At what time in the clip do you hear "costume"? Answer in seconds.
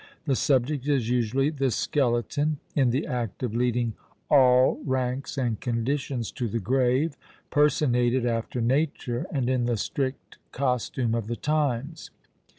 10.51-11.13